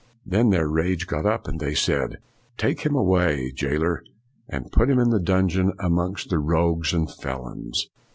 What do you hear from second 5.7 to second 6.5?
amongst the